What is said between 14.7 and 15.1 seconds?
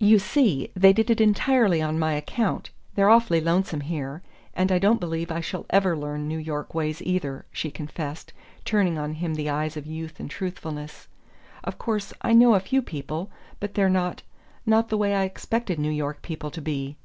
the